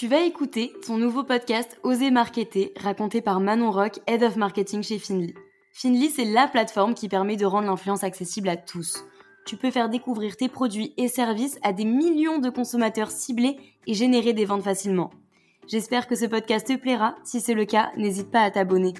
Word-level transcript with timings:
Tu 0.00 0.08
vas 0.08 0.22
écouter 0.22 0.72
ton 0.86 0.96
nouveau 0.96 1.24
podcast 1.24 1.78
Oser 1.82 2.10
Marketer, 2.10 2.72
raconté 2.80 3.20
par 3.20 3.38
Manon 3.38 3.70
Rock, 3.70 3.98
Head 4.06 4.22
of 4.22 4.36
Marketing 4.36 4.82
chez 4.82 4.98
Finly. 4.98 5.34
Finly, 5.74 6.08
c'est 6.08 6.24
la 6.24 6.48
plateforme 6.48 6.94
qui 6.94 7.06
permet 7.06 7.36
de 7.36 7.44
rendre 7.44 7.66
l'influence 7.66 8.02
accessible 8.02 8.48
à 8.48 8.56
tous. 8.56 9.04
Tu 9.44 9.58
peux 9.58 9.70
faire 9.70 9.90
découvrir 9.90 10.38
tes 10.38 10.48
produits 10.48 10.94
et 10.96 11.08
services 11.08 11.58
à 11.62 11.74
des 11.74 11.84
millions 11.84 12.38
de 12.38 12.48
consommateurs 12.48 13.10
ciblés 13.10 13.58
et 13.86 13.92
générer 13.92 14.32
des 14.32 14.46
ventes 14.46 14.62
facilement. 14.62 15.10
J'espère 15.68 16.06
que 16.06 16.16
ce 16.16 16.24
podcast 16.24 16.66
te 16.66 16.76
plaira. 16.76 17.14
Si 17.22 17.42
c'est 17.42 17.52
le 17.52 17.66
cas, 17.66 17.90
n'hésite 17.98 18.30
pas 18.30 18.40
à 18.40 18.50
t'abonner. 18.50 18.94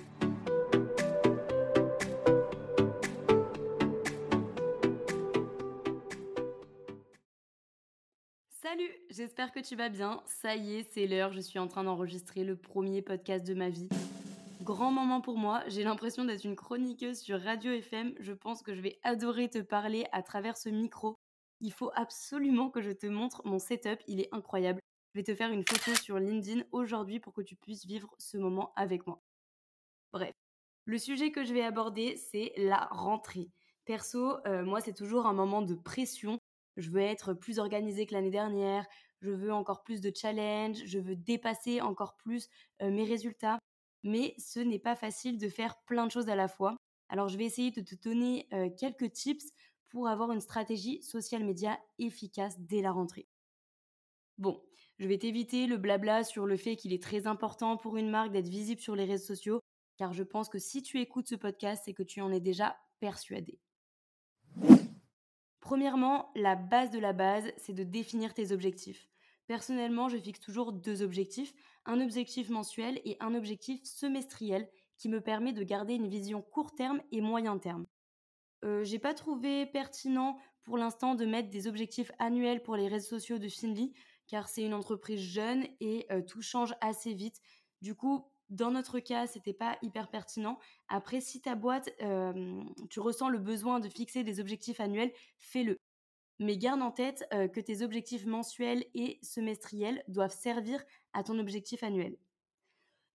J'espère 9.21 9.53
que 9.53 9.61
tu 9.61 9.77
vas 9.77 9.91
bien. 9.91 10.23
Ça 10.25 10.57
y 10.57 10.77
est, 10.77 10.93
c'est 10.95 11.07
l'heure, 11.07 11.31
je 11.35 11.41
suis 11.41 11.59
en 11.59 11.69
train 11.69 11.85
d'enregistrer 11.85 12.43
le 12.43 12.57
premier 12.57 13.03
podcast 13.03 13.47
de 13.47 13.53
ma 13.53 13.69
vie. 13.69 13.91
Grand 14.63 14.91
moment 14.91 15.21
pour 15.21 15.37
moi, 15.37 15.63
j'ai 15.67 15.85
l'impression 15.85 16.25
d'être 16.25 16.45
une 16.45 16.57
chroniqueuse 16.57 17.19
sur 17.19 17.39
Radio 17.39 17.71
FM. 17.71 18.15
Je 18.19 18.33
pense 18.33 18.63
que 18.63 18.75
je 18.75 18.81
vais 18.81 18.99
adorer 19.03 19.51
te 19.51 19.59
parler 19.59 20.07
à 20.13 20.23
travers 20.23 20.57
ce 20.57 20.71
micro. 20.71 21.19
Il 21.61 21.71
faut 21.71 21.91
absolument 21.97 22.71
que 22.71 22.81
je 22.81 22.93
te 22.93 23.07
montre 23.07 23.43
mon 23.45 23.59
setup, 23.59 24.01
il 24.07 24.21
est 24.21 24.31
incroyable. 24.33 24.81
Je 25.13 25.21
vais 25.21 25.25
te 25.25 25.35
faire 25.35 25.51
une 25.51 25.67
photo 25.69 25.95
sur 25.97 26.19
LinkedIn 26.19 26.65
aujourd'hui 26.73 27.21
pour 27.21 27.35
que 27.35 27.43
tu 27.43 27.57
puisses 27.57 27.85
vivre 27.85 28.15
ce 28.17 28.39
moment 28.39 28.73
avec 28.75 29.07
moi. 29.07 29.21
Bref, 30.15 30.33
le 30.87 30.97
sujet 30.97 31.31
que 31.31 31.45
je 31.45 31.53
vais 31.53 31.63
aborder, 31.63 32.17
c'est 32.17 32.55
la 32.57 32.89
rentrée. 32.91 33.51
Perso, 33.85 34.39
euh, 34.47 34.65
moi, 34.65 34.81
c'est 34.81 34.95
toujours 34.95 35.27
un 35.27 35.35
moment 35.35 35.61
de 35.61 35.75
pression 35.75 36.39
je 36.77 36.91
veux 36.91 37.01
être 37.01 37.35
plus 37.35 37.59
organisée 37.59 38.07
que 38.07 38.15
l'année 38.15 38.31
dernière, 38.31 38.87
je 39.21 39.31
veux 39.31 39.53
encore 39.53 39.83
plus 39.83 40.01
de 40.01 40.13
challenge, 40.15 40.83
je 40.85 40.99
veux 40.99 41.17
dépasser 41.17 41.81
encore 41.81 42.17
plus 42.17 42.49
mes 42.81 43.05
résultats. 43.05 43.59
Mais 44.03 44.35
ce 44.39 44.61
n'est 44.61 44.79
pas 44.79 44.97
facile 44.97 45.37
de 45.37 45.49
faire 45.49 45.77
plein 45.83 46.07
de 46.07 46.11
choses 46.11 46.31
à 46.31 46.35
la 46.35 46.49
fois. 46.49 46.77
Alors 47.11 47.29
je 47.29 47.37
vais 47.37 47.45
essayer 47.45 47.71
de 47.71 47.83
te 47.83 47.95
donner 47.97 48.49
quelques 48.79 49.13
tips 49.13 49.45
pour 49.91 50.09
avoir 50.09 50.33
une 50.33 50.41
stratégie 50.41 51.03
social 51.03 51.45
média 51.45 51.79
efficace 51.99 52.59
dès 52.61 52.81
la 52.81 52.93
rentrée. 52.93 53.27
Bon, 54.39 54.63
je 54.99 55.07
vais 55.07 55.19
t'éviter 55.19 55.67
le 55.67 55.77
blabla 55.77 56.25
sur 56.25 56.47
le 56.47 56.57
fait 56.57 56.77
qu'il 56.77 56.95
est 56.95 57.03
très 57.03 57.27
important 57.27 57.77
pour 57.77 57.99
une 57.99 58.09
marque 58.09 58.33
d'être 58.33 58.49
visible 58.49 58.81
sur 58.81 58.97
les 58.97 59.05
réseaux 59.05 59.35
sociaux, 59.35 59.61
car 59.99 60.15
je 60.15 60.23
pense 60.23 60.49
que 60.49 60.59
si 60.59 60.83
tu 60.83 60.99
écoutes 60.99 61.29
ce 61.29 61.35
podcast, 61.35 61.83
c'est 61.85 61.93
que 61.93 62.03
tu 62.03 62.23
en 62.23 62.33
es 62.33 62.41
déjà 62.41 62.79
persuadé. 63.01 63.59
Premièrement, 65.61 66.31
la 66.37 66.57
base 66.57 66.91
de 66.91 66.99
la 66.99 67.13
base, 67.13 67.53
c'est 67.59 67.75
de 67.75 67.85
définir 67.85 68.33
tes 68.33 68.53
objectifs. 68.53 69.10
Personnellement, 69.51 70.09
je 70.09 70.17
fixe 70.17 70.39
toujours 70.39 70.73
deux 70.73 71.03
objectifs, 71.03 71.53
un 71.85 72.01
objectif 72.01 72.51
mensuel 72.51 73.01
et 73.05 73.17
un 73.19 73.35
objectif 73.35 73.81
semestriel 73.83 74.69
qui 74.97 75.09
me 75.09 75.21
permet 75.21 75.53
de 75.53 75.65
garder 75.65 75.95
une 75.95 76.07
vision 76.07 76.41
court 76.41 76.73
terme 76.73 77.03
et 77.11 77.21
moyen 77.21 77.59
terme. 77.59 77.85
Euh, 78.65 78.85
j'ai 78.85 79.01
pas 79.01 79.13
trouvé 79.13 79.67
pertinent 79.67 80.39
pour 80.63 80.79
l'instant 80.79 81.17
de 81.17 81.27
mettre 81.27 81.51
des 81.51 81.67
objectifs 81.67 82.13
annuels 82.21 82.63
pour 82.63 82.77
les 82.77 82.87
réseaux 82.87 83.19
sociaux 83.19 83.39
de 83.39 83.49
Finly 83.49 83.93
car 84.29 84.49
c'est 84.49 84.63
une 84.63 84.73
entreprise 84.73 85.21
jeune 85.21 85.67
et 85.81 86.07
euh, 86.13 86.23
tout 86.23 86.43
change 86.43 86.73
assez 86.81 87.13
vite. 87.13 87.41
Du 87.83 87.97
coup, 87.97 88.25
dans 88.51 88.71
notre 88.71 89.01
cas, 89.01 89.27
c'était 89.27 89.53
pas 89.53 89.79
hyper 89.83 90.11
pertinent. 90.11 90.61
Après, 90.87 91.21
si 91.21 91.41
ta 91.41 91.57
boîte, 91.57 91.91
tu 92.89 93.01
ressens 93.01 93.29
le 93.29 93.39
besoin 93.39 93.81
de 93.81 93.89
fixer 93.89 94.23
des 94.23 94.39
objectifs 94.39 94.79
annuels, 94.79 95.13
fais-le. 95.39 95.81
Mais 96.41 96.57
garde 96.57 96.83
en 96.83 96.91
tête 96.91 97.25
que 97.31 97.61
tes 97.61 97.83
objectifs 97.83 98.27
mensuels 98.27 98.85
et 98.95 99.21
semestriels 99.23 100.03
doivent 100.09 100.35
servir 100.35 100.83
à 101.13 101.23
ton 101.23 101.39
objectif 101.39 101.85
annuel. 101.85 102.17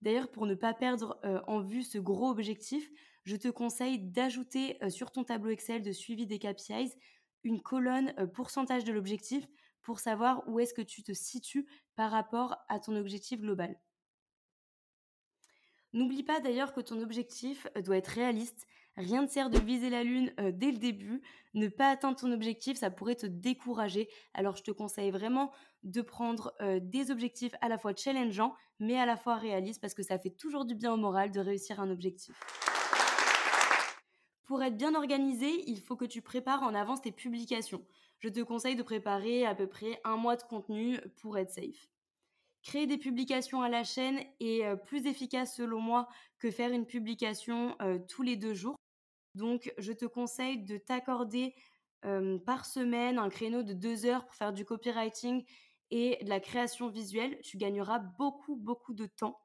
D'ailleurs, 0.02 0.32
pour 0.32 0.46
ne 0.46 0.56
pas 0.56 0.74
perdre 0.74 1.20
en 1.48 1.60
vue 1.62 1.84
ce 1.84 1.98
gros 1.98 2.30
objectif, 2.30 2.90
je 3.24 3.36
te 3.36 3.48
conseille 3.48 4.00
d'ajouter 4.00 4.78
sur 4.90 5.12
ton 5.12 5.24
tableau 5.24 5.50
Excel 5.50 5.82
de 5.82 5.92
suivi 5.92 6.28
des 6.28 6.40
KPIs 6.40 6.94
une 7.44 7.62
colonne 7.62 8.14
pourcentage 8.34 8.84
de 8.84 8.94
l'objectif 8.94 9.48
pour 9.86 10.00
savoir 10.00 10.44
où 10.48 10.60
est-ce 10.60 10.74
que 10.74 10.82
tu 10.82 11.04
te 11.04 11.14
situes 11.14 11.68
par 11.96 12.12
rapport 12.12 12.58
à 12.70 12.80
ton 12.80 12.96
objectif 12.96 13.40
global. 13.40 13.80
N'oublie 15.94 16.24
pas 16.24 16.42
d'ailleurs 16.42 16.74
que 16.74 16.82
ton 16.82 17.00
objectif 17.02 17.68
euh, 17.78 17.82
doit 17.82 17.96
être 17.96 18.08
réaliste. 18.08 18.68
Rien 18.98 19.24
ne 19.24 19.28
sert 19.28 19.50
de 19.50 19.60
viser 19.60 19.90
la 19.90 20.04
lune 20.04 20.32
euh, 20.40 20.52
dès 20.54 20.72
le 20.72 20.78
début. 20.78 21.22
Ne 21.54 21.68
pas 21.68 21.90
atteindre 21.90 22.18
ton 22.18 22.32
objectif, 22.32 22.78
ça 22.78 22.90
pourrait 22.90 23.16
te 23.16 23.26
décourager. 23.26 24.08
Alors 24.34 24.56
je 24.56 24.64
te 24.64 24.72
conseille 24.72 25.12
vraiment 25.12 25.52
de 25.84 26.02
prendre 26.02 26.54
euh, 26.62 26.80
des 26.82 27.12
objectifs 27.12 27.54
à 27.60 27.68
la 27.68 27.78
fois 27.78 27.94
challengeants, 27.94 28.56
mais 28.80 28.98
à 28.98 29.06
la 29.06 29.18
fois 29.18 29.36
réalistes, 29.36 29.82
parce 29.82 29.94
que 29.94 30.04
ça 30.04 30.18
fait 30.18 30.30
toujours 30.30 30.64
du 30.64 30.76
bien 30.76 30.94
au 30.94 30.98
moral 30.98 31.32
de 31.32 31.42
réussir 31.42 31.82
un 31.82 31.90
objectif. 31.92 32.40
Pour 34.46 34.64
être 34.64 34.78
bien 34.78 34.96
organisé, 34.96 35.70
il 35.70 35.82
faut 35.82 35.98
que 35.98 36.06
tu 36.06 36.22
prépares 36.22 36.64
en 36.64 36.74
avance 36.74 37.02
tes 37.02 37.12
publications. 37.12 37.84
Je 38.20 38.30
te 38.30 38.40
conseille 38.42 38.76
de 38.76 38.84
préparer 38.84 39.46
à 39.46 39.56
peu 39.56 39.68
près 39.68 40.00
un 40.06 40.16
mois 40.16 40.38
de 40.38 40.44
contenu 40.44 41.00
pour 41.22 41.38
être 41.38 41.52
safe. 41.52 41.90
Créer 42.64 42.88
des 42.88 42.98
publications 42.98 43.62
à 43.62 43.70
la 43.70 43.84
chaîne 43.84 44.20
est 44.40 44.64
euh, 44.64 44.78
plus 44.78 45.06
efficace 45.06 45.58
selon 45.58 45.82
moi 45.82 46.08
que 46.40 46.50
faire 46.50 46.72
une 46.72 46.86
publication 46.86 47.76
tous 48.08 48.22
les 48.22 48.38
deux 48.38 48.54
jours. 48.54 48.76
Donc, 49.36 49.72
je 49.78 49.94
te 49.94 50.06
conseille 50.06 50.64
de 50.64 50.78
t'accorder 50.78 51.54
par 52.46 52.66
semaine 52.66 53.18
un 53.18 53.30
créneau 53.30 53.64
de 53.64 53.74
deux 53.74 54.06
heures 54.06 54.26
pour 54.26 54.36
faire 54.36 54.54
du 54.54 54.64
copywriting 54.66 55.44
et 55.92 56.24
de 56.24 56.30
la 56.30 56.40
création 56.40 56.90
visuelle. 56.90 57.40
Tu 57.44 57.58
gagneras 57.58 58.00
beaucoup, 58.00 58.56
beaucoup 58.56 58.94
de 58.94 59.06
temps. 59.06 59.40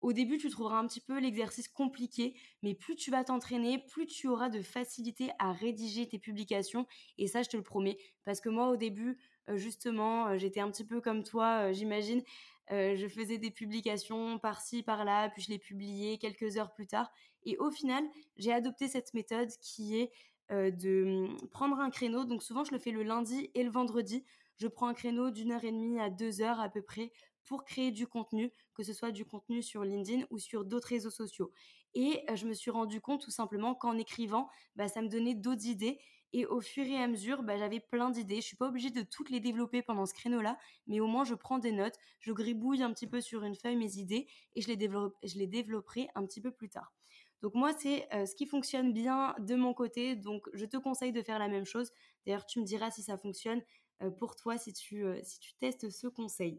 Au 0.00 0.14
début, 0.14 0.38
tu 0.38 0.48
trouveras 0.48 0.78
un 0.78 0.86
petit 0.86 1.02
peu 1.02 1.18
l'exercice 1.20 1.68
compliqué, 1.68 2.34
mais 2.62 2.74
plus 2.74 2.96
tu 2.96 3.10
vas 3.10 3.22
t'entraîner, 3.22 3.78
plus 3.78 4.06
tu 4.06 4.28
auras 4.28 4.48
de 4.48 4.62
facilité 4.62 5.30
à 5.38 5.52
rédiger 5.52 6.08
tes 6.08 6.18
publications. 6.18 6.86
Et 7.18 7.26
ça, 7.26 7.42
je 7.42 7.50
te 7.50 7.56
le 7.58 7.62
promets. 7.62 7.98
Parce 8.24 8.40
que 8.40 8.48
moi, 8.48 8.68
au 8.70 8.76
début, 8.76 9.18
justement, 9.54 10.38
j'étais 10.38 10.60
un 10.60 10.70
petit 10.70 10.86
peu 10.86 11.02
comme 11.02 11.22
toi, 11.22 11.72
j'imagine. 11.72 12.22
Je 12.70 13.08
faisais 13.08 13.38
des 13.38 13.50
publications 13.50 14.38
par-ci, 14.38 14.82
par-là, 14.82 15.28
puis 15.30 15.42
je 15.42 15.50
les 15.50 15.58
publiais 15.58 16.18
quelques 16.18 16.56
heures 16.56 16.72
plus 16.72 16.86
tard. 16.86 17.10
Et 17.44 17.56
au 17.58 17.70
final, 17.70 18.04
j'ai 18.36 18.52
adopté 18.52 18.88
cette 18.88 19.14
méthode 19.14 19.50
qui 19.60 19.98
est 19.98 20.12
de 20.50 21.26
mmh, 21.28 21.48
prendre 21.48 21.78
un 21.80 21.90
créneau. 21.90 22.24
Donc 22.24 22.42
souvent, 22.42 22.64
je 22.64 22.72
le 22.72 22.78
fais 22.78 22.90
le 22.90 23.02
lundi 23.02 23.50
et 23.54 23.62
le 23.62 23.70
vendredi. 23.70 24.24
Je 24.56 24.68
prends 24.68 24.88
un 24.88 24.94
créneau 24.94 25.30
d'une 25.30 25.52
heure 25.52 25.64
et 25.64 25.72
demie 25.72 25.98
à 26.00 26.10
deux 26.10 26.42
heures 26.42 26.60
à 26.60 26.68
peu 26.68 26.82
près 26.82 27.12
pour 27.50 27.64
créer 27.64 27.90
du 27.90 28.06
contenu, 28.06 28.52
que 28.74 28.84
ce 28.84 28.92
soit 28.92 29.10
du 29.10 29.24
contenu 29.24 29.60
sur 29.60 29.82
LinkedIn 29.82 30.24
ou 30.30 30.38
sur 30.38 30.64
d'autres 30.64 30.86
réseaux 30.86 31.10
sociaux. 31.10 31.50
Et 31.94 32.24
je 32.32 32.46
me 32.46 32.54
suis 32.54 32.70
rendu 32.70 33.00
compte 33.00 33.22
tout 33.22 33.32
simplement 33.32 33.74
qu'en 33.74 33.98
écrivant, 33.98 34.48
bah, 34.76 34.86
ça 34.86 35.02
me 35.02 35.08
donnait 35.08 35.34
d'autres 35.34 35.66
idées 35.66 35.98
et 36.32 36.46
au 36.46 36.60
fur 36.60 36.86
et 36.86 36.96
à 36.96 37.08
mesure, 37.08 37.42
bah, 37.42 37.58
j'avais 37.58 37.80
plein 37.80 38.10
d'idées. 38.10 38.36
Je 38.36 38.46
suis 38.46 38.56
pas 38.56 38.68
obligée 38.68 38.90
de 38.90 39.02
toutes 39.02 39.30
les 39.30 39.40
développer 39.40 39.82
pendant 39.82 40.06
ce 40.06 40.14
créneau-là, 40.14 40.56
mais 40.86 41.00
au 41.00 41.08
moins 41.08 41.24
je 41.24 41.34
prends 41.34 41.58
des 41.58 41.72
notes, 41.72 41.96
je 42.20 42.30
gribouille 42.30 42.84
un 42.84 42.92
petit 42.92 43.08
peu 43.08 43.20
sur 43.20 43.42
une 43.42 43.56
feuille 43.56 43.74
mes 43.74 43.96
idées 43.96 44.28
et 44.54 44.60
je 44.60 44.68
les, 44.68 44.76
développe, 44.76 45.16
je 45.24 45.36
les 45.36 45.48
développerai 45.48 46.06
un 46.14 46.24
petit 46.26 46.40
peu 46.40 46.52
plus 46.52 46.68
tard. 46.68 46.94
Donc 47.42 47.54
moi, 47.54 47.72
c'est 47.76 48.06
euh, 48.14 48.26
ce 48.26 48.36
qui 48.36 48.46
fonctionne 48.46 48.92
bien 48.92 49.34
de 49.40 49.56
mon 49.56 49.74
côté. 49.74 50.14
Donc 50.14 50.48
je 50.52 50.66
te 50.66 50.76
conseille 50.76 51.10
de 51.10 51.20
faire 51.20 51.40
la 51.40 51.48
même 51.48 51.64
chose. 51.64 51.90
D'ailleurs, 52.24 52.46
tu 52.46 52.60
me 52.60 52.64
diras 52.64 52.92
si 52.92 53.02
ça 53.02 53.18
fonctionne 53.18 53.60
euh, 54.02 54.10
pour 54.10 54.36
toi 54.36 54.56
si 54.56 54.72
tu, 54.72 55.04
euh, 55.04 55.18
si 55.24 55.40
tu 55.40 55.54
testes 55.54 55.90
ce 55.90 56.06
conseil. 56.06 56.58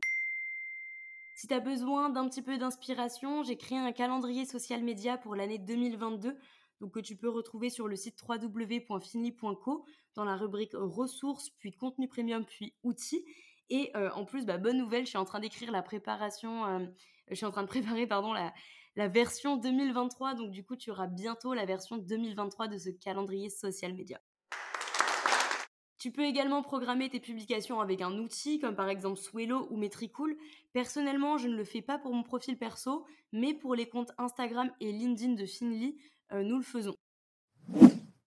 Si 1.42 1.48
tu 1.48 1.56
as 1.56 1.60
besoin 1.60 2.12
d'un 2.12 2.30
petit 2.30 2.44
peu 2.44 2.60
d'inspiration, 2.60 3.42
j'ai 3.42 3.58
créé 3.58 3.76
un 3.76 3.92
calendrier 3.92 4.46
social 4.46 4.84
média 4.84 5.18
pour 5.18 5.34
l'année 5.34 5.58
2022 5.58 6.38
donc 6.80 6.94
que 6.94 7.00
tu 7.00 7.16
peux 7.16 7.30
retrouver 7.30 7.72
sur 7.72 7.88
le 7.88 7.96
site 7.96 8.24
www.finly.co 8.30 9.84
dans 10.14 10.24
la 10.24 10.36
rubrique 10.36 10.74
ressources, 10.76 11.50
puis 11.58 11.72
contenu 11.72 12.08
premium, 12.08 12.46
puis 12.46 12.76
outils. 12.84 13.26
Et 13.72 13.90
euh, 13.96 14.12
en 14.12 14.24
plus, 14.24 14.46
bah, 14.46 14.60
bonne 14.60 14.78
nouvelle, 14.78 15.06
je 15.06 15.10
suis 15.10 15.18
en 15.18 15.26
train 15.26 15.40
d'écrire 15.40 15.72
la 15.72 15.82
préparation, 15.82 16.68
euh, 16.68 16.86
en 17.42 17.50
train 17.50 17.64
de 17.64 17.68
préparer 17.68 18.06
la, 18.06 18.54
la 18.96 19.08
version 19.08 19.58
2023. 19.58 20.36
Donc 20.36 20.52
du 20.52 20.64
coup, 20.64 20.76
tu 20.76 20.92
auras 20.92 21.08
bientôt 21.08 21.56
la 21.56 21.66
version 21.66 21.98
2023 21.98 22.68
de 22.68 22.78
ce 22.78 22.90
calendrier 22.92 23.50
social 23.50 23.96
média. 23.96 24.22
Tu 26.02 26.10
peux 26.10 26.24
également 26.24 26.64
programmer 26.64 27.10
tes 27.10 27.20
publications 27.20 27.80
avec 27.80 28.02
un 28.02 28.18
outil 28.18 28.60
comme 28.60 28.74
par 28.74 28.90
exemple 28.90 29.20
Swello 29.20 29.68
ou 29.70 29.78
Metricool. 29.78 30.36
Personnellement, 30.74 31.38
je 31.38 31.48
ne 31.48 31.56
le 31.56 31.64
fais 31.64 31.84
pas 31.84 32.00
pour 32.00 32.12
mon 32.12 32.24
profil 32.24 32.58
perso, 32.58 33.06
mais 33.32 33.54
pour 33.54 33.76
les 33.76 33.88
comptes 33.88 34.12
Instagram 34.18 34.72
et 34.80 34.92
LinkedIn 34.92 35.34
de 35.34 35.46
Finly, 35.46 35.96
euh, 36.32 36.42
nous 36.42 36.58
le 36.58 36.64
faisons. 36.64 36.96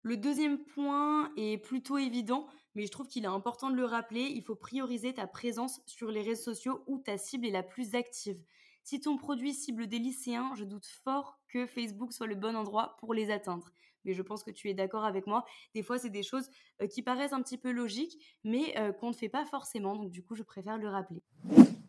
Le 0.00 0.16
deuxième 0.16 0.56
point 0.56 1.30
est 1.36 1.58
plutôt 1.58 1.98
évident, 1.98 2.46
mais 2.74 2.86
je 2.86 2.90
trouve 2.90 3.06
qu'il 3.06 3.24
est 3.24 3.26
important 3.26 3.68
de 3.68 3.76
le 3.76 3.84
rappeler. 3.84 4.22
Il 4.22 4.42
faut 4.42 4.56
prioriser 4.56 5.12
ta 5.12 5.26
présence 5.26 5.82
sur 5.84 6.10
les 6.10 6.22
réseaux 6.22 6.54
sociaux 6.54 6.82
où 6.86 6.96
ta 6.96 7.18
cible 7.18 7.46
est 7.46 7.50
la 7.50 7.62
plus 7.62 7.94
active. 7.94 8.42
Si 8.82 8.98
ton 8.98 9.18
produit 9.18 9.52
cible 9.52 9.88
des 9.88 9.98
lycéens, 9.98 10.54
je 10.56 10.64
doute 10.64 10.86
fort 10.86 11.38
que 11.48 11.66
Facebook 11.66 12.14
soit 12.14 12.28
le 12.28 12.34
bon 12.34 12.56
endroit 12.56 12.96
pour 12.98 13.12
les 13.12 13.30
atteindre. 13.30 13.70
Je 14.12 14.22
pense 14.22 14.42
que 14.42 14.50
tu 14.50 14.68
es 14.68 14.74
d'accord 14.74 15.04
avec 15.04 15.26
moi. 15.26 15.44
Des 15.74 15.82
fois, 15.82 15.98
c'est 15.98 16.10
des 16.10 16.22
choses 16.22 16.48
qui 16.90 17.02
paraissent 17.02 17.32
un 17.32 17.42
petit 17.42 17.58
peu 17.58 17.70
logiques, 17.70 18.18
mais 18.44 18.74
qu'on 19.00 19.08
ne 19.08 19.14
fait 19.14 19.28
pas 19.28 19.44
forcément. 19.44 19.96
Donc 19.96 20.10
du 20.10 20.22
coup, 20.22 20.34
je 20.34 20.42
préfère 20.42 20.78
le 20.78 20.88
rappeler. 20.88 21.22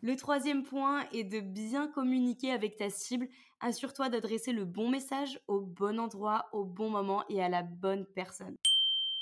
Le 0.02 0.16
troisième 0.16 0.62
point 0.62 1.04
est 1.12 1.24
de 1.24 1.40
bien 1.40 1.86
communiquer 1.86 2.52
avec 2.52 2.76
ta 2.76 2.88
cible. 2.88 3.28
Assure-toi 3.60 4.08
d'adresser 4.08 4.52
le 4.52 4.64
bon 4.64 4.88
message 4.88 5.38
au 5.46 5.60
bon 5.60 6.00
endroit, 6.00 6.48
au 6.52 6.64
bon 6.64 6.88
moment 6.88 7.22
et 7.28 7.42
à 7.42 7.50
la 7.50 7.62
bonne 7.62 8.06
personne. 8.06 8.56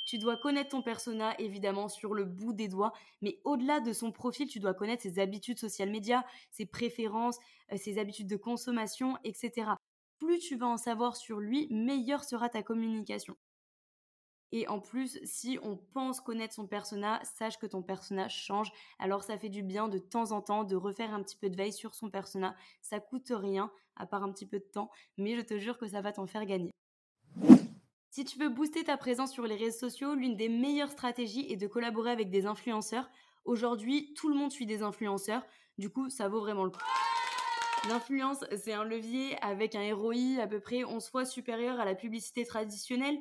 Tu 0.05 0.19
dois 0.19 0.37
connaître 0.37 0.71
ton 0.71 0.81
persona, 0.81 1.39
évidemment, 1.39 1.89
sur 1.89 2.15
le 2.15 2.25
bout 2.25 2.53
des 2.53 2.69
doigts, 2.69 2.93
mais 3.21 3.41
au-delà 3.45 3.81
de 3.81 3.93
son 3.93 4.13
profil, 4.13 4.49
tu 4.49 4.61
dois 4.61 4.73
connaître 4.73 5.03
ses 5.03 5.19
habitudes 5.19 5.59
social 5.59 5.91
médias, 5.91 6.23
ses 6.51 6.65
préférences, 6.65 7.39
euh, 7.73 7.77
ses 7.77 7.99
habitudes 7.99 8.29
de 8.29 8.37
consommation, 8.37 9.19
etc. 9.25 9.73
Plus 10.19 10.39
tu 10.41 10.57
vas 10.57 10.67
en 10.67 10.77
savoir 10.77 11.17
sur 11.17 11.39
lui, 11.39 11.69
meilleure 11.71 12.25
sera 12.25 12.49
ta 12.49 12.63
communication. 12.63 13.37
Et 14.51 14.67
en 14.67 14.81
plus, 14.81 15.19
si 15.25 15.59
on 15.63 15.77
pense 15.77 16.21
connaître 16.21 16.55
son 16.55 16.67
persona, 16.67 17.21
sache 17.23 17.59
que 17.59 17.67
ton 17.67 17.83
personnage 17.83 18.35
change. 18.35 18.73
Alors 18.99 19.23
ça 19.23 19.37
fait 19.37 19.51
du 19.51 19.63
bien 19.63 19.89
de 19.89 19.99
temps 19.99 20.33
en 20.33 20.41
temps 20.41 20.65
de 20.65 20.75
refaire 20.75 21.13
un 21.13 21.23
petit 21.23 21.37
peu 21.37 21.51
de 21.51 21.57
veille 21.57 21.73
sur 21.73 21.95
son 21.95 22.11
persona. 22.11 22.57
Ça 22.81 22.99
coûte 22.99 23.31
rien, 23.31 23.71
à 23.97 24.07
part 24.07 24.23
un 24.23 24.33
petit 24.33 24.47
peu 24.47 24.59
de 24.59 24.65
temps, 24.65 24.91
mais 25.19 25.37
je 25.37 25.43
te 25.43 25.59
jure 25.59 25.77
que 25.77 25.87
ça 25.87 26.01
va 26.01 26.13
t'en 26.13 26.27
faire 26.27 26.47
gagner. 26.47 26.71
Si 28.11 28.25
tu 28.25 28.39
veux 28.39 28.49
booster 28.49 28.85
ta 28.85 28.97
présence 28.97 29.33
sur 29.33 29.47
les 29.47 29.55
réseaux 29.55 29.79
sociaux, 29.79 30.15
l'une 30.15 30.37
des 30.37 30.49
meilleures 30.49 30.91
stratégies 30.91 31.53
est 31.53 31.57
de 31.57 31.67
collaborer 31.67 32.11
avec 32.11 32.31
des 32.31 32.47
influenceurs. 32.47 33.09
Aujourd'hui, 33.45 34.15
tout 34.15 34.29
le 34.29 34.35
monde 34.35 34.51
suit 34.51 34.67
des 34.67 34.83
influenceurs, 34.83 35.45
du 35.77 35.91
coup, 35.91 36.09
ça 36.09 36.29
vaut 36.29 36.41
vraiment 36.41 36.65
le 36.65 36.71
coup. 36.71 36.81
L'influence, 37.87 38.45
c'est 38.57 38.73
un 38.73 38.85
levier 38.85 39.39
avec 39.43 39.75
un 39.75 39.95
ROI 39.95 40.41
à 40.43 40.47
peu 40.47 40.61
près 40.61 40.85
11 40.85 41.09
fois 41.09 41.25
supérieur 41.25 41.79
à 41.81 41.85
la 41.85 41.95
publicité 41.95 42.45
traditionnelle. 42.45 43.19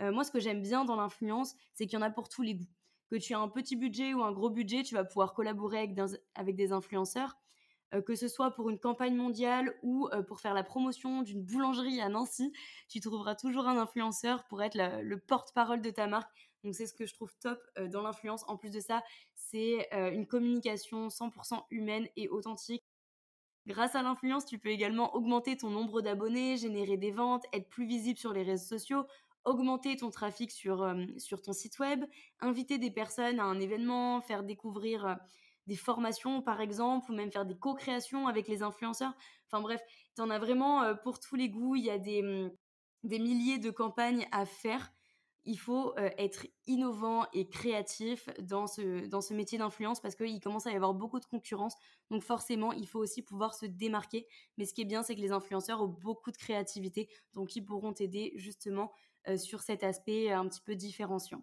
Euh, 0.00 0.12
moi, 0.12 0.24
ce 0.24 0.30
que 0.30 0.40
j'aime 0.40 0.60
bien 0.60 0.84
dans 0.84 0.96
l'influence, 0.96 1.54
c'est 1.74 1.86
qu'il 1.86 1.98
y 1.98 2.02
en 2.02 2.04
a 2.04 2.10
pour 2.10 2.28
tous 2.28 2.42
les 2.42 2.54
goûts. 2.54 2.68
Que 3.10 3.16
tu 3.16 3.32
aies 3.32 3.36
un 3.36 3.48
petit 3.48 3.76
budget 3.76 4.14
ou 4.14 4.22
un 4.22 4.32
gros 4.32 4.50
budget, 4.50 4.82
tu 4.82 4.94
vas 4.94 5.04
pouvoir 5.04 5.34
collaborer 5.34 5.78
avec, 6.34 6.56
des 6.56 6.72
influenceurs. 6.72 7.36
Euh, 7.94 8.02
que 8.02 8.14
ce 8.14 8.26
soit 8.26 8.50
pour 8.52 8.70
une 8.70 8.78
campagne 8.78 9.14
mondiale 9.14 9.78
ou 9.82 10.08
euh, 10.12 10.22
pour 10.22 10.40
faire 10.40 10.54
la 10.54 10.64
promotion 10.64 11.22
d'une 11.22 11.42
boulangerie 11.42 12.00
à 12.00 12.08
Nancy, 12.08 12.52
tu 12.88 13.00
trouveras 13.00 13.34
toujours 13.34 13.66
un 13.66 13.78
influenceur 13.78 14.44
pour 14.44 14.62
être 14.62 14.78
le 15.02 15.18
porte-parole 15.18 15.80
de 15.80 15.90
ta 15.90 16.06
marque. 16.06 16.50
Donc 16.64 16.74
c'est 16.74 16.86
ce 16.86 16.94
que 16.94 17.06
je 17.06 17.14
trouve 17.14 17.34
top 17.40 17.60
dans 17.90 18.02
l'influence. 18.02 18.44
En 18.48 18.56
plus 18.56 18.70
de 18.70 18.80
ça, 18.80 19.02
c'est 19.34 19.88
une 19.92 20.26
communication 20.26 21.08
100% 21.08 21.64
humaine 21.70 22.08
et 22.16 22.28
authentique. 22.28 22.84
Grâce 23.66 23.94
à 23.94 24.02
l'influence, 24.02 24.44
tu 24.44 24.58
peux 24.58 24.70
également 24.70 25.14
augmenter 25.14 25.56
ton 25.56 25.70
nombre 25.70 26.00
d'abonnés, 26.02 26.56
générer 26.56 26.96
des 26.96 27.12
ventes, 27.12 27.44
être 27.52 27.68
plus 27.68 27.86
visible 27.86 28.18
sur 28.18 28.32
les 28.32 28.42
réseaux 28.42 28.66
sociaux, 28.76 29.06
augmenter 29.44 29.96
ton 29.96 30.10
trafic 30.10 30.50
sur, 30.50 30.82
euh, 30.82 31.04
sur 31.18 31.42
ton 31.42 31.52
site 31.52 31.78
web, 31.78 32.04
inviter 32.40 32.78
des 32.78 32.90
personnes 32.90 33.38
à 33.40 33.44
un 33.44 33.60
événement, 33.60 34.20
faire 34.20 34.42
découvrir 34.42 35.06
euh, 35.06 35.14
des 35.66 35.76
formations 35.76 36.42
par 36.42 36.60
exemple, 36.60 37.10
ou 37.10 37.14
même 37.14 37.30
faire 37.30 37.46
des 37.46 37.56
co-créations 37.56 38.26
avec 38.26 38.48
les 38.48 38.62
influenceurs. 38.62 39.14
Enfin 39.46 39.60
bref, 39.62 39.80
tu 40.16 40.22
en 40.22 40.30
as 40.30 40.38
vraiment 40.38 40.82
euh, 40.82 40.94
pour 40.94 41.20
tous 41.20 41.36
les 41.36 41.48
goûts. 41.48 41.76
Il 41.76 41.84
y 41.84 41.90
a 41.90 41.98
des, 41.98 42.22
mm, 42.22 42.50
des 43.04 43.18
milliers 43.20 43.58
de 43.58 43.70
campagnes 43.70 44.26
à 44.32 44.44
faire. 44.44 44.92
Il 45.44 45.58
faut 45.58 45.94
être 45.96 46.46
innovant 46.66 47.26
et 47.32 47.48
créatif 47.48 48.28
dans 48.40 48.66
ce, 48.66 49.06
dans 49.06 49.20
ce 49.20 49.34
métier 49.34 49.58
d'influence 49.58 50.00
parce 50.00 50.14
qu'il 50.14 50.40
commence 50.40 50.66
à 50.66 50.70
y 50.72 50.76
avoir 50.76 50.94
beaucoup 50.94 51.18
de 51.18 51.24
concurrence. 51.24 51.74
Donc 52.10 52.22
forcément, 52.22 52.72
il 52.72 52.86
faut 52.86 53.00
aussi 53.00 53.22
pouvoir 53.22 53.54
se 53.54 53.66
démarquer. 53.66 54.26
Mais 54.56 54.64
ce 54.64 54.74
qui 54.74 54.82
est 54.82 54.86
bien, 54.86 55.02
c'est 55.02 55.16
que 55.16 55.20
les 55.20 55.32
influenceurs 55.32 55.82
ont 55.82 55.88
beaucoup 55.88 56.30
de 56.30 56.36
créativité. 56.36 57.08
Donc 57.34 57.56
ils 57.56 57.64
pourront 57.64 57.92
t'aider 57.92 58.32
justement 58.36 58.92
euh, 59.28 59.36
sur 59.36 59.62
cet 59.62 59.84
aspect 59.84 60.30
un 60.30 60.46
petit 60.48 60.60
peu 60.60 60.74
différenciant. 60.74 61.42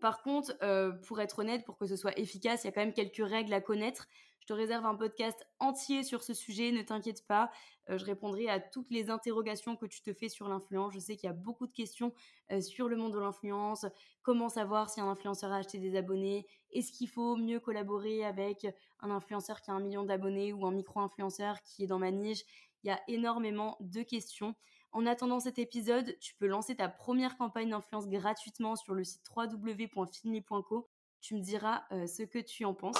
Par 0.00 0.22
contre, 0.22 0.56
euh, 0.62 0.92
pour 1.06 1.20
être 1.20 1.40
honnête, 1.40 1.64
pour 1.64 1.76
que 1.76 1.86
ce 1.86 1.96
soit 1.96 2.18
efficace, 2.18 2.64
il 2.64 2.66
y 2.66 2.70
a 2.70 2.72
quand 2.72 2.80
même 2.80 2.92
quelques 2.92 3.26
règles 3.26 3.52
à 3.52 3.60
connaître. 3.60 4.08
Je 4.40 4.46
te 4.46 4.52
réserve 4.52 4.86
un 4.86 4.94
podcast 4.94 5.46
entier 5.58 6.02
sur 6.02 6.22
ce 6.22 6.32
sujet, 6.32 6.72
ne 6.72 6.82
t'inquiète 6.82 7.26
pas. 7.26 7.50
Euh, 7.90 7.98
je 7.98 8.04
répondrai 8.04 8.48
à 8.48 8.60
toutes 8.60 8.90
les 8.90 9.10
interrogations 9.10 9.76
que 9.76 9.86
tu 9.86 10.00
te 10.00 10.12
fais 10.12 10.28
sur 10.28 10.48
l'influence. 10.48 10.94
Je 10.94 10.98
sais 10.98 11.16
qu'il 11.16 11.26
y 11.26 11.30
a 11.30 11.34
beaucoup 11.34 11.66
de 11.66 11.72
questions 11.72 12.14
sur 12.60 12.88
le 12.88 12.96
monde 12.96 13.12
de 13.12 13.18
l'influence. 13.18 13.84
Comment 14.22 14.48
savoir 14.48 14.88
si 14.88 15.00
un 15.00 15.08
influenceur 15.08 15.52
a 15.52 15.56
acheté 15.56 15.78
des 15.78 15.96
abonnés 15.96 16.46
Est-ce 16.72 16.92
qu'il 16.92 17.08
faut 17.08 17.36
mieux 17.36 17.60
collaborer 17.60 18.24
avec 18.24 18.66
un 19.00 19.10
influenceur 19.10 19.60
qui 19.60 19.70
a 19.70 19.74
un 19.74 19.80
million 19.80 20.02
d'abonnés 20.02 20.52
ou 20.54 20.66
un 20.66 20.72
micro-influenceur 20.72 21.62
qui 21.62 21.84
est 21.84 21.86
dans 21.86 21.98
ma 21.98 22.10
niche? 22.10 22.42
Il 22.84 22.88
y 22.88 22.90
a 22.90 23.00
énormément 23.08 23.76
de 23.80 24.02
questions. 24.02 24.54
En 24.92 25.06
attendant 25.06 25.40
cet 25.40 25.58
épisode, 25.58 26.16
tu 26.18 26.34
peux 26.34 26.46
lancer 26.46 26.76
ta 26.76 26.88
première 26.88 27.36
campagne 27.36 27.70
d'influence 27.70 28.08
gratuitement 28.08 28.74
sur 28.74 28.94
le 28.94 29.04
site 29.04 29.22
www.finly.co. 29.36 30.88
Tu 31.20 31.34
me 31.34 31.40
diras 31.40 31.84
euh, 31.92 32.06
ce 32.06 32.22
que 32.22 32.38
tu 32.38 32.64
en 32.64 32.74
penses. 32.74 32.96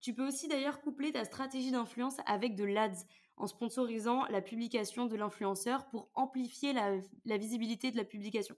Tu 0.00 0.14
peux 0.14 0.26
aussi 0.26 0.46
d'ailleurs 0.46 0.80
coupler 0.82 1.10
ta 1.12 1.24
stratégie 1.24 1.72
d'influence 1.72 2.18
avec 2.26 2.54
de 2.54 2.64
l'ADS 2.64 3.06
en 3.36 3.46
sponsorisant 3.46 4.24
la 4.26 4.40
publication 4.40 5.06
de 5.06 5.16
l'influenceur 5.16 5.86
pour 5.88 6.10
amplifier 6.14 6.72
la, 6.72 7.36
visibilité 7.36 7.90
de 7.90 7.96
la 7.96 8.04
publication. 8.04 8.56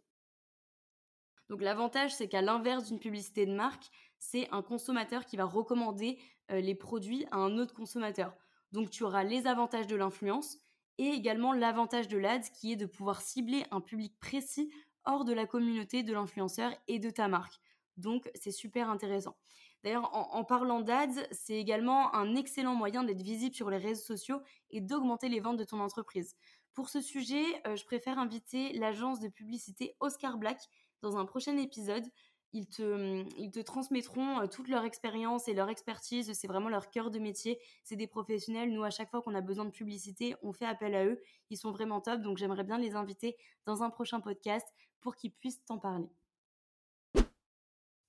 Donc 1.49 1.63
l'avantage, 1.63 2.15
c'est 2.15 2.29
qu'à 2.29 2.43
l'inverse 2.43 2.85
d'une 2.89 2.99
publicité 2.99 3.47
de 3.47 3.55
marque, 3.55 3.87
c'est 4.19 4.49
un 4.51 4.63
consommateur 4.63 5.25
qui 5.25 5.37
va 5.37 5.45
recommander 5.45 6.19
euh, 6.51 6.61
les 6.61 6.75
produits 6.75 7.25
à 7.31 7.37
un 7.37 7.57
autre 7.57 7.75
consommateur. 7.75 8.37
Donc 8.73 8.91
tu 8.91 9.03
auras 9.03 9.25
les 9.25 9.47
avantages 9.47 9.87
de 9.87 9.97
l'influence, 9.97 10.59
et 10.99 11.09
également 11.09 11.53
l'avantage 11.53 12.09
de 12.09 12.19
l'ADS 12.19 12.51
qui 12.51 12.73
est 12.73 12.77
de 12.77 12.87
pouvoir 12.87 13.21
cibler 13.21 13.65
un 13.71 13.81
public 13.81 14.19
précis 14.21 14.71
hors 15.05 15.25
de 15.25 15.33
la 15.33 15.47
communauté 15.47 16.03
de 16.03 16.13
l'influenceur 16.13 16.73
et 16.87 16.99
de 16.99 17.11
ta 17.11 17.29
marque. 17.29 17.61
Donc 17.97 18.31
c'est 18.35 18.51
super 18.51 18.91
intéressant. 18.91 19.37
D'ailleurs, 19.85 20.11
en, 20.13 20.43
parlant 20.45 20.81
d'ADS, 20.81 21.27
c'est 21.31 21.55
également 21.55 22.15
un 22.15 22.35
excellent 22.35 22.75
moyen 22.75 23.05
d'être 23.05 23.23
visible 23.23 23.55
sur 23.55 23.71
les 23.71 23.77
réseaux 23.77 24.03
sociaux 24.03 24.41
et 24.71 24.81
d'augmenter 24.81 25.29
les 25.29 25.39
ventes 25.39 25.57
de 25.57 25.65
ton 25.65 25.79
entreprise. 25.79 26.35
Pour 26.75 26.89
ce 26.89 27.01
sujet, 27.01 27.45
euh, 27.67 27.77
je 27.77 27.85
préfère 27.85 28.19
inviter 28.19 28.73
l'agence 28.73 29.21
de 29.21 29.29
publicité 29.29 29.95
Oscar 30.01 30.37
Black 30.37 30.61
dans 31.01 31.17
un 31.17 31.25
prochain 31.25 31.57
épisode 31.57 32.05
ils 32.53 32.67
te, 32.67 32.83
mmh, 32.83 33.29
ils 33.37 33.51
te 33.51 33.61
transmettront 33.61 34.47
toute 34.49 34.69
leur 34.69 34.85
expérience 34.85 35.49
et 35.49 35.55
leur 35.55 35.69
expertise. 35.69 36.33
C'est 36.33 36.49
vraiment 36.49 36.69
leur 36.69 36.91
cœur 36.91 37.11
de 37.11 37.19
métier. 37.19 37.59
C'est 37.85 37.97
des 37.97 38.07
professionnels. 38.07 38.73
Nous, 38.73 38.85
à 38.85 38.91
chaque 38.91 39.11
fois 39.11 39.23
qu'on 39.23 39.35
a 39.35 39.41
besoin 39.41 39.65
de 39.65 39.71
publicité, 39.71 40.35
on 40.43 40.53
fait 40.53 40.67
appel 40.67 40.95
à 40.95 41.05
eux. 41.05 41.21
Ils 41.51 41.59
sont 41.59 41.73
vraiment 41.73 42.01
top. 42.01 42.21
Donc, 42.23 42.39
j'aimerais 42.39 42.65
bien 42.65 42.79
les 42.79 42.95
inviter 42.95 43.37
dans 43.67 43.83
un 43.83 43.91
prochain 43.91 44.21
podcast 44.21 44.67
pour 45.01 45.15
qu'ils 45.17 45.33
puissent 45.33 45.65
t'en 45.65 45.79
parler. 45.79 46.09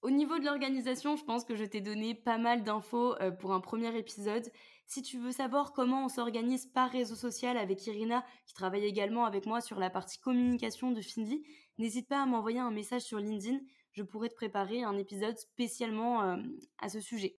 Au 0.01 0.11
niveau 0.11 0.39
de 0.39 0.45
l'organisation, 0.45 1.17
je 1.17 1.25
pense 1.25 1.43
que 1.43 1.55
je 1.55 1.65
t'ai 1.65 1.81
donné 1.81 2.15
pas 2.15 2.37
mal 2.37 2.63
d'infos 2.63 3.15
pour 3.39 3.51
un 3.51 3.59
premier 3.59 3.93
épisode. 3.97 4.49
Si 4.87 5.01
tu 5.01 5.19
veux 5.19 5.33
savoir 5.33 5.73
comment 5.73 6.05
on 6.05 6.09
s'organise 6.09 6.67
par 6.67 6.89
réseau 6.89 7.15
social 7.15 7.57
avec 7.57 7.85
Irina, 7.85 8.25
qui 8.47 8.53
travaille 8.53 8.85
également 8.85 9.25
avec 9.25 9.45
moi 9.45 9.59
sur 9.59 9.77
la 9.77 9.89
partie 9.89 10.17
communication 10.17 10.91
de 10.91 11.01
Findy, 11.01 11.43
n'hésite 11.77 12.07
pas 12.07 12.23
à 12.23 12.25
m'envoyer 12.25 12.59
un 12.59 12.71
message 12.71 13.01
sur 13.01 13.19
LinkedIn 13.19 13.59
je 13.99 14.03
pourrais 14.05 14.29
te 14.29 14.35
préparer 14.35 14.81
un 14.81 14.97
épisode 14.97 15.37
spécialement 15.37 16.23
euh, 16.23 16.37
à 16.77 16.87
ce 16.87 17.01
sujet. 17.01 17.37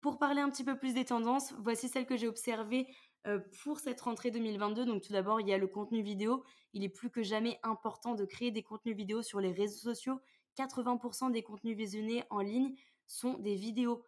Pour 0.00 0.18
parler 0.18 0.40
un 0.40 0.50
petit 0.50 0.64
peu 0.64 0.76
plus 0.76 0.94
des 0.94 1.04
tendances, 1.04 1.54
voici 1.60 1.88
celles 1.88 2.06
que 2.06 2.16
j'ai 2.16 2.26
observées 2.26 2.88
euh, 3.28 3.38
pour 3.62 3.78
cette 3.78 4.00
rentrée 4.00 4.32
2022. 4.32 4.84
Donc 4.84 5.02
tout 5.02 5.12
d'abord, 5.12 5.40
il 5.40 5.46
y 5.46 5.52
a 5.52 5.58
le 5.58 5.68
contenu 5.68 6.02
vidéo. 6.02 6.42
Il 6.72 6.82
est 6.82 6.88
plus 6.88 7.08
que 7.08 7.22
jamais 7.22 7.60
important 7.62 8.14
de 8.16 8.24
créer 8.24 8.50
des 8.50 8.64
contenus 8.64 8.96
vidéo 8.96 9.22
sur 9.22 9.38
les 9.38 9.52
réseaux 9.52 9.78
sociaux. 9.78 10.20
80% 10.58 11.30
des 11.30 11.44
contenus 11.44 11.76
visionnés 11.76 12.24
en 12.30 12.40
ligne 12.40 12.74
sont 13.06 13.38
des 13.38 13.54
vidéos. 13.54 14.04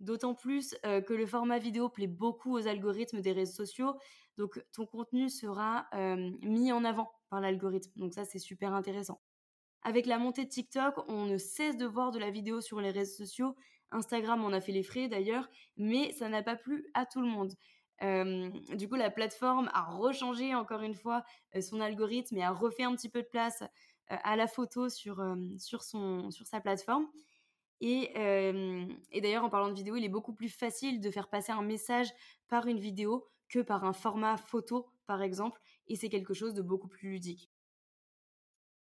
D'autant 0.00 0.34
plus 0.34 0.74
euh, 0.86 1.02
que 1.02 1.12
le 1.12 1.26
format 1.26 1.58
vidéo 1.58 1.90
plaît 1.90 2.06
beaucoup 2.06 2.56
aux 2.56 2.66
algorithmes 2.66 3.20
des 3.20 3.32
réseaux 3.32 3.56
sociaux. 3.66 3.94
Donc 4.38 4.64
ton 4.72 4.86
contenu 4.86 5.28
sera 5.28 5.86
mis 6.42 6.72
en 6.72 6.84
avant 6.84 7.10
par 7.28 7.42
l'algorithme. 7.42 7.90
Donc 7.96 8.14
ça, 8.14 8.24
c'est 8.24 8.38
super 8.38 8.72
intéressant. 8.72 9.20
Avec 9.82 10.06
la 10.06 10.18
montée 10.18 10.44
de 10.44 10.50
TikTok, 10.50 11.08
on 11.08 11.26
ne 11.26 11.38
cesse 11.38 11.76
de 11.76 11.86
voir 11.86 12.10
de 12.10 12.18
la 12.18 12.30
vidéo 12.30 12.60
sur 12.60 12.80
les 12.80 12.90
réseaux 12.90 13.24
sociaux. 13.24 13.56
Instagram 13.90 14.44
en 14.44 14.52
a 14.52 14.60
fait 14.60 14.72
les 14.72 14.82
frais 14.82 15.08
d'ailleurs, 15.08 15.48
mais 15.76 16.12
ça 16.12 16.28
n'a 16.28 16.42
pas 16.42 16.56
plu 16.56 16.86
à 16.94 17.06
tout 17.06 17.20
le 17.20 17.28
monde. 17.28 17.54
Du 18.76 18.88
coup, 18.88 18.94
la 18.94 19.10
plateforme 19.10 19.70
a 19.72 19.82
rechangé 19.82 20.54
encore 20.54 20.82
une 20.82 20.94
fois 20.94 21.24
euh, 21.56 21.60
son 21.60 21.80
algorithme 21.80 22.36
et 22.36 22.44
a 22.44 22.52
refait 22.52 22.84
un 22.84 22.94
petit 22.94 23.08
peu 23.08 23.22
de 23.22 23.28
place 23.28 23.62
euh, 23.62 24.16
à 24.22 24.36
la 24.36 24.46
photo 24.46 24.88
sur, 24.88 25.24
sur, 25.58 25.82
son, 25.82 26.30
sur 26.30 26.46
sa 26.46 26.60
plateforme. 26.60 27.06
Et 27.80 28.12
d'ailleurs, 29.20 29.44
en 29.44 29.50
parlant 29.50 29.68
de 29.68 29.74
vidéo, 29.74 29.96
il 29.96 30.04
est 30.04 30.08
beaucoup 30.08 30.34
plus 30.34 30.48
facile 30.48 31.00
de 31.00 31.10
faire 31.10 31.28
passer 31.28 31.52
un 31.52 31.62
message 31.62 32.08
par 32.48 32.66
une 32.66 32.78
vidéo 32.78 33.28
que 33.48 33.60
par 33.60 33.84
un 33.84 33.92
format 33.92 34.36
photo, 34.36 34.90
par 35.06 35.22
exemple, 35.22 35.60
et 35.86 35.96
c'est 35.96 36.08
quelque 36.08 36.34
chose 36.34 36.54
de 36.54 36.62
beaucoup 36.62 36.88
plus 36.88 37.10
ludique. 37.10 37.50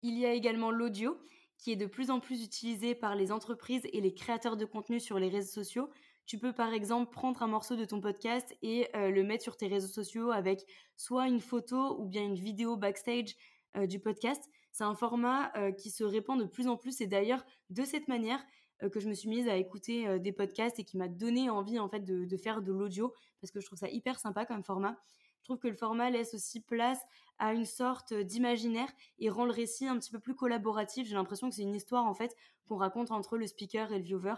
Il 0.03 0.17
y 0.17 0.25
a 0.25 0.33
également 0.33 0.71
l'audio, 0.71 1.17
qui 1.57 1.71
est 1.71 1.75
de 1.75 1.85
plus 1.85 2.09
en 2.09 2.19
plus 2.19 2.43
utilisé 2.43 2.95
par 2.95 3.15
les 3.15 3.31
entreprises 3.31 3.87
et 3.93 4.01
les 4.01 4.13
créateurs 4.13 4.57
de 4.57 4.65
contenu 4.65 4.99
sur 4.99 5.19
les 5.19 5.29
réseaux 5.29 5.51
sociaux. 5.51 5.89
Tu 6.25 6.39
peux 6.39 6.53
par 6.53 6.73
exemple 6.73 7.11
prendre 7.11 7.43
un 7.43 7.47
morceau 7.47 7.75
de 7.75 7.85
ton 7.85 8.01
podcast 8.01 8.55
et 8.61 8.89
le 8.93 9.21
mettre 9.21 9.43
sur 9.43 9.57
tes 9.57 9.67
réseaux 9.67 9.87
sociaux 9.87 10.31
avec 10.31 10.65
soit 10.95 11.27
une 11.27 11.41
photo 11.41 11.99
ou 11.99 12.05
bien 12.05 12.23
une 12.23 12.35
vidéo 12.35 12.77
backstage 12.77 13.35
du 13.83 13.99
podcast. 13.99 14.49
C'est 14.71 14.83
un 14.83 14.95
format 14.95 15.51
qui 15.77 15.91
se 15.91 16.03
répand 16.03 16.39
de 16.39 16.45
plus 16.45 16.67
en 16.67 16.77
plus 16.77 17.01
et 17.01 17.07
d'ailleurs 17.07 17.43
de 17.69 17.83
cette 17.83 18.07
manière 18.07 18.43
que 18.91 18.99
je 18.99 19.07
me 19.07 19.13
suis 19.13 19.29
mise 19.29 19.47
à 19.47 19.57
écouter 19.57 20.19
des 20.19 20.31
podcasts 20.31 20.79
et 20.79 20.83
qui 20.83 20.97
m'a 20.97 21.07
donné 21.07 21.49
envie 21.49 21.77
en 21.77 21.89
fait 21.89 22.03
de, 22.03 22.37
faire 22.37 22.61
de 22.61 22.71
l'audio 22.71 23.13
parce 23.39 23.51
que 23.51 23.59
je 23.59 23.65
trouve 23.65 23.77
ça 23.79 23.89
hyper 23.89 24.19
sympa 24.19 24.45
comme 24.45 24.63
format. 24.63 24.97
Je 25.39 25.45
trouve 25.45 25.59
que 25.59 25.67
le 25.67 25.75
format 25.75 26.09
laisse 26.09 26.33
aussi 26.33 26.61
place 26.61 26.99
à 27.41 27.53
une 27.53 27.65
sorte 27.65 28.13
d'imaginaire 28.13 28.89
et 29.19 29.29
rend 29.29 29.45
le 29.45 29.51
récit 29.51 29.87
un 29.87 29.97
petit 29.97 30.11
peu 30.11 30.19
plus 30.19 30.35
collaboratif. 30.35 31.07
J'ai 31.07 31.15
l'impression 31.15 31.49
que 31.49 31.55
c'est 31.55 31.63
une 31.63 31.75
histoire 31.75 32.05
en 32.05 32.13
fait 32.13 32.35
qu'on 32.67 32.77
raconte 32.77 33.11
entre 33.11 33.35
le 33.35 33.47
speaker 33.47 33.91
et 33.91 33.97
le 33.97 34.03
viewer. 34.03 34.35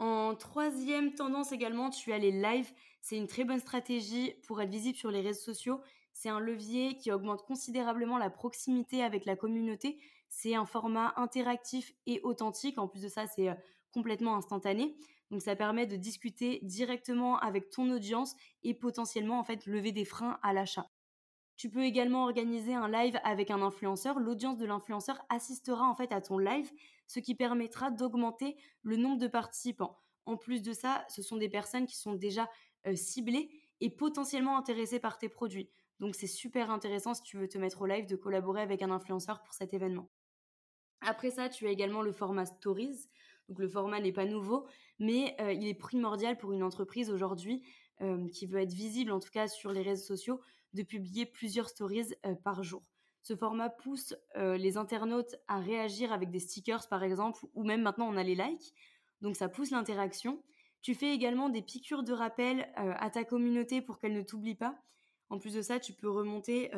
En 0.00 0.34
troisième 0.34 1.14
tendance 1.14 1.52
également, 1.52 1.88
tu 1.88 2.12
as 2.12 2.18
les 2.18 2.32
lives. 2.32 2.72
C'est 3.00 3.16
une 3.16 3.28
très 3.28 3.44
bonne 3.44 3.60
stratégie 3.60 4.34
pour 4.48 4.60
être 4.60 4.70
visible 4.70 4.98
sur 4.98 5.12
les 5.12 5.20
réseaux 5.20 5.40
sociaux. 5.40 5.80
C'est 6.12 6.28
un 6.28 6.40
levier 6.40 6.96
qui 6.96 7.12
augmente 7.12 7.44
considérablement 7.44 8.18
la 8.18 8.28
proximité 8.28 9.04
avec 9.04 9.24
la 9.24 9.36
communauté. 9.36 10.00
C'est 10.28 10.56
un 10.56 10.66
format 10.66 11.14
interactif 11.16 11.92
et 12.06 12.20
authentique. 12.24 12.78
En 12.78 12.88
plus 12.88 13.02
de 13.02 13.08
ça, 13.08 13.28
c'est 13.28 13.48
euh, 13.48 13.54
complètement 13.92 14.34
instantané. 14.34 14.96
Donc 15.30 15.42
ça 15.42 15.54
permet 15.54 15.86
de 15.86 15.96
discuter 15.96 16.58
directement 16.64 17.38
avec 17.38 17.70
ton 17.70 17.88
audience 17.90 18.34
et 18.64 18.74
potentiellement 18.74 19.38
en 19.38 19.44
fait 19.44 19.64
lever 19.66 19.92
des 19.92 20.04
freins 20.04 20.40
à 20.42 20.52
l'achat. 20.52 20.91
Tu 21.56 21.70
peux 21.70 21.84
également 21.84 22.24
organiser 22.24 22.74
un 22.74 22.88
live 22.88 23.18
avec 23.24 23.50
un 23.50 23.62
influenceur. 23.62 24.18
L'audience 24.18 24.58
de 24.58 24.66
l'influenceur 24.66 25.24
assistera 25.28 25.86
en 25.86 25.94
fait 25.94 26.12
à 26.12 26.20
ton 26.20 26.38
live, 26.38 26.70
ce 27.06 27.20
qui 27.20 27.34
permettra 27.34 27.90
d'augmenter 27.90 28.56
le 28.82 28.96
nombre 28.96 29.18
de 29.18 29.28
participants. 29.28 29.98
En 30.26 30.36
plus 30.36 30.62
de 30.62 30.72
ça, 30.72 31.04
ce 31.08 31.22
sont 31.22 31.36
des 31.36 31.48
personnes 31.48 31.86
qui 31.86 31.96
sont 31.96 32.14
déjà 32.14 32.48
euh, 32.86 32.94
ciblées 32.94 33.50
et 33.80 33.90
potentiellement 33.90 34.56
intéressées 34.56 35.00
par 35.00 35.18
tes 35.18 35.28
produits. 35.28 35.70
Donc 36.00 36.14
c'est 36.14 36.26
super 36.26 36.70
intéressant 36.70 37.14
si 37.14 37.22
tu 37.22 37.36
veux 37.36 37.48
te 37.48 37.58
mettre 37.58 37.82
au 37.82 37.86
live 37.86 38.06
de 38.06 38.16
collaborer 38.16 38.62
avec 38.62 38.82
un 38.82 38.90
influenceur 38.90 39.42
pour 39.42 39.54
cet 39.54 39.74
événement. 39.74 40.08
Après 41.00 41.30
ça, 41.30 41.48
tu 41.48 41.66
as 41.66 41.70
également 41.70 42.02
le 42.02 42.12
format 42.12 42.46
Stories. 42.46 43.08
Donc 43.48 43.58
le 43.58 43.68
format 43.68 44.00
n'est 44.00 44.12
pas 44.12 44.24
nouveau, 44.24 44.66
mais 44.98 45.36
euh, 45.40 45.52
il 45.52 45.66
est 45.66 45.74
primordial 45.74 46.38
pour 46.38 46.52
une 46.52 46.62
entreprise 46.62 47.10
aujourd'hui 47.10 47.62
euh, 48.00 48.28
qui 48.28 48.46
veut 48.46 48.60
être 48.60 48.72
visible, 48.72 49.10
en 49.10 49.20
tout 49.20 49.30
cas 49.30 49.48
sur 49.48 49.72
les 49.72 49.82
réseaux 49.82 50.04
sociaux, 50.04 50.40
de 50.74 50.82
publier 50.82 51.26
plusieurs 51.26 51.68
stories 51.68 52.14
euh, 52.26 52.34
par 52.34 52.62
jour. 52.62 52.82
Ce 53.24 53.36
format 53.36 53.70
pousse 53.70 54.16
les 54.34 54.76
internautes 54.76 55.36
à 55.46 55.60
réagir 55.60 56.12
avec 56.12 56.32
des 56.32 56.40
stickers, 56.40 56.88
par 56.88 57.04
exemple, 57.04 57.46
ou 57.54 57.62
même 57.62 57.82
maintenant 57.82 58.08
on 58.08 58.16
a 58.16 58.24
les 58.24 58.34
likes. 58.34 58.74
Donc 59.20 59.36
ça 59.36 59.48
pousse 59.48 59.70
l'interaction. 59.70 60.42
Tu 60.80 60.96
fais 60.96 61.14
également 61.14 61.48
des 61.48 61.62
piqûres 61.62 62.02
de 62.02 62.12
rappel 62.12 62.68
à 62.74 63.10
ta 63.10 63.22
communauté 63.22 63.80
pour 63.80 64.00
qu'elle 64.00 64.14
ne 64.14 64.22
t'oublie 64.22 64.56
pas. 64.56 64.76
En 65.30 65.38
plus 65.38 65.54
de 65.54 65.62
ça, 65.62 65.78
tu 65.78 65.92
peux 65.92 66.10
remonter 66.10 66.72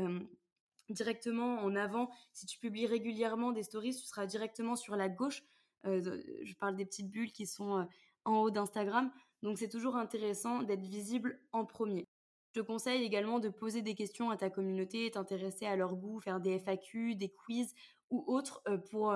directement 0.90 1.60
en 1.60 1.74
avant. 1.76 2.10
Si 2.34 2.44
tu 2.44 2.58
publies 2.58 2.86
régulièrement 2.86 3.50
des 3.50 3.62
stories, 3.62 3.96
tu 3.96 4.04
seras 4.04 4.26
directement 4.26 4.76
sur 4.76 4.96
la 4.96 5.08
gauche 5.08 5.42
euh, 5.86 6.22
je 6.42 6.54
parle 6.54 6.76
des 6.76 6.84
petites 6.84 7.10
bulles 7.10 7.32
qui 7.32 7.46
sont 7.46 7.78
euh, 7.78 7.84
en 8.24 8.38
haut 8.38 8.50
d'Instagram. 8.50 9.10
Donc 9.42 9.58
c'est 9.58 9.68
toujours 9.68 9.96
intéressant 9.96 10.62
d'être 10.62 10.84
visible 10.86 11.40
en 11.52 11.64
premier. 11.64 12.08
Je 12.54 12.61
te 12.61 12.64
conseille 12.64 13.02
également 13.02 13.40
de 13.40 13.49
poser 13.49 13.82
des 13.82 13.96
questions 13.96 14.30
à 14.30 14.37
ta 14.37 14.49
communauté, 14.49 15.11
t'intéresser 15.11 15.66
à 15.66 15.75
leur 15.75 15.96
goût, 15.96 16.20
faire 16.20 16.38
des 16.38 16.61
FAQ, 16.61 17.16
des 17.16 17.28
quiz 17.28 17.75
ou 18.11 18.23
autres 18.28 18.62
euh, 18.68 18.78
pour, 18.78 19.12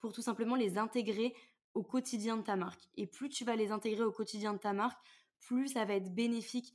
pour 0.00 0.12
tout 0.12 0.22
simplement 0.22 0.56
les 0.56 0.76
intégrer 0.76 1.32
au 1.74 1.84
quotidien 1.84 2.36
de 2.36 2.42
ta 2.42 2.56
marque. 2.56 2.88
Et 2.96 3.06
plus 3.06 3.28
tu 3.28 3.44
vas 3.44 3.54
les 3.54 3.70
intégrer 3.70 4.02
au 4.02 4.10
quotidien 4.10 4.52
de 4.52 4.58
ta 4.58 4.72
marque, 4.72 5.00
plus 5.38 5.68
ça 5.68 5.84
va 5.84 5.94
être 5.94 6.12
bénéfique 6.12 6.74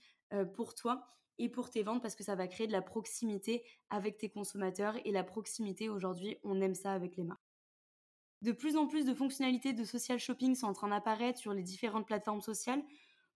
pour 0.53 0.75
toi 0.75 1.05
et 1.37 1.49
pour 1.49 1.69
tes 1.69 1.83
ventes 1.83 2.01
parce 2.01 2.15
que 2.15 2.23
ça 2.23 2.35
va 2.35 2.47
créer 2.47 2.67
de 2.67 2.71
la 2.71 2.81
proximité 2.81 3.63
avec 3.89 4.17
tes 4.17 4.29
consommateurs. 4.29 4.95
Et 5.03 5.11
la 5.11 5.25
proximité, 5.25 5.89
aujourd'hui, 5.89 6.37
on 6.43 6.61
aime 6.61 6.75
ça 6.75 6.93
avec 6.93 7.17
les 7.17 7.25
marques. 7.25 7.41
De 8.41 8.53
plus 8.53 8.77
en 8.77 8.87
plus 8.87 9.05
de 9.05 9.13
fonctionnalités 9.13 9.73
de 9.73 9.83
social 9.83 10.19
shopping 10.19 10.55
sont 10.55 10.67
en 10.67 10.73
train 10.73 10.89
d'apparaître 10.89 11.39
sur 11.39 11.53
les 11.53 11.63
différentes 11.63 12.07
plateformes 12.07 12.41
sociales. 12.41 12.83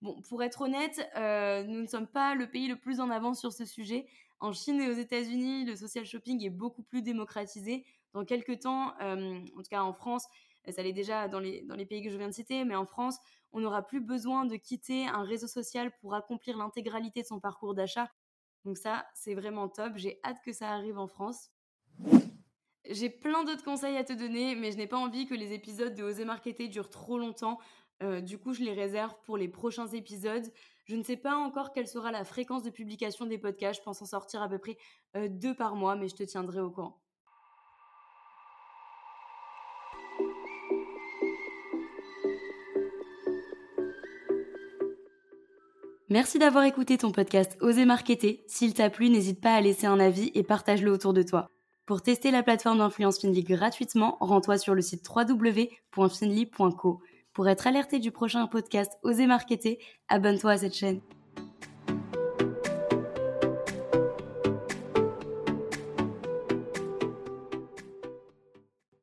Bon, 0.02 0.22
pour 0.22 0.42
être 0.44 0.62
honnête, 0.62 1.10
euh, 1.18 1.64
nous 1.64 1.82
ne 1.82 1.88
sommes 1.88 2.08
pas 2.08 2.34
le 2.34 2.50
pays 2.50 2.68
le 2.68 2.78
plus 2.78 3.00
en 3.02 3.10
avance 3.10 3.40
sur 3.40 3.52
ce 3.52 3.66
sujet. 3.66 4.08
En 4.40 4.54
Chine 4.54 4.82
et 4.82 4.90
aux 4.90 4.94
États-Unis, 4.94 5.66
le 5.66 5.76
social 5.76 6.06
shopping 6.06 6.44
est 6.46 6.50
beaucoup 6.50 6.84
plus 6.84 7.02
démocratisé. 7.02 7.86
Dans 8.14 8.24
quelques 8.24 8.60
temps, 8.62 8.94
euh, 9.02 9.40
en 9.58 9.58
tout 9.58 9.70
cas 9.70 9.82
en 9.82 9.94
France, 9.94 10.26
ça 10.70 10.82
l'est 10.84 10.94
déjà 10.94 11.28
dans 11.28 11.40
les, 11.40 11.64
dans 11.64 11.76
les 11.76 11.86
pays 11.86 12.02
que 12.02 12.10
je 12.10 12.18
viens 12.18 12.30
de 12.30 12.34
citer, 12.34 12.64
mais 12.64 12.76
en 12.76 12.86
France, 12.86 13.18
on 13.52 13.60
n'aura 13.60 13.86
plus 13.86 14.00
besoin 14.00 14.46
de 14.46 14.56
quitter 14.56 15.08
un 15.08 15.24
réseau 15.24 15.48
social 15.48 15.92
pour 16.00 16.14
accomplir 16.14 16.58
l'intégralité 16.58 17.22
de 17.22 17.28
son 17.28 17.40
parcours 17.40 17.74
d'achat. 17.74 18.10
Donc 18.66 18.78
ça, 18.78 19.06
c'est 19.14 19.36
vraiment 19.36 19.68
top. 19.68 19.94
J'ai 19.96 20.20
hâte 20.24 20.38
que 20.46 20.54
ça 20.54 20.70
arrive 20.70 20.98
en 20.98 21.08
France. 21.08 21.50
J'ai 22.90 23.10
plein 23.10 23.44
d'autres 23.44 23.64
conseils 23.64 23.98
à 23.98 24.04
te 24.04 24.14
donner, 24.14 24.56
mais 24.56 24.72
je 24.72 24.78
n'ai 24.78 24.88
pas 24.88 24.98
envie 24.98 25.28
que 25.28 25.36
les 25.36 25.54
épisodes 25.54 25.94
de 25.94 26.04
Oser 26.04 26.26
Marketer 26.26 26.68
durent 26.68 26.90
trop 26.90 27.18
longtemps. 27.18 27.60
Euh, 28.02 28.22
du 28.22 28.38
coup, 28.38 28.54
je 28.54 28.64
les 28.64 28.74
réserve 28.74 29.14
pour 29.26 29.38
les 29.38 29.48
prochains 29.48 29.88
épisodes. 29.88 30.46
Je 30.86 30.96
ne 30.96 31.04
sais 31.04 31.18
pas 31.18 31.36
encore 31.36 31.74
quelle 31.74 31.88
sera 31.88 32.12
la 32.12 32.24
fréquence 32.24 32.64
de 32.64 32.70
publication 32.70 33.26
des 33.26 33.38
podcasts. 33.38 33.80
Je 33.80 33.84
pense 33.84 34.02
en 34.02 34.06
sortir 34.06 34.42
à 34.42 34.50
peu 34.50 34.58
près 34.58 34.78
euh, 35.16 35.28
deux 35.30 35.54
par 35.54 35.76
mois, 35.76 35.96
mais 35.96 36.08
je 36.08 36.16
te 36.16 36.24
tiendrai 36.24 36.60
au 36.62 36.72
courant. 36.72 37.02
Merci 46.12 46.40
d'avoir 46.40 46.64
écouté 46.64 46.98
ton 46.98 47.12
podcast 47.12 47.56
Oser 47.62 47.86
Marketer. 47.86 48.44
S'il 48.48 48.74
t'a 48.74 48.90
plu, 48.90 49.10
n'hésite 49.12 49.42
pas 49.42 49.54
à 49.54 49.62
laisser 49.62 49.86
un 49.86 50.00
avis 50.00 50.32
et 50.34 50.42
partage-le 50.42 50.92
autour 50.92 51.14
de 51.14 51.22
toi. 51.22 51.52
Pour 51.86 52.02
tester 52.02 52.32
la 52.32 52.42
plateforme 52.42 52.80
d'influence 52.80 53.20
Finly 53.20 53.44
gratuitement, 53.44 54.18
rends-toi 54.20 54.58
sur 54.58 54.74
le 54.74 54.82
site 54.82 55.08
www.finly.co. 55.08 57.02
Pour 57.40 57.48
être 57.48 57.68
alerté 57.68 58.00
du 58.00 58.12
prochain 58.12 58.46
podcast 58.48 58.92
Oser 59.02 59.26
Marketer, 59.26 59.80
abonne-toi 60.10 60.52
à 60.52 60.58
cette 60.58 60.76
chaîne. 60.76 61.00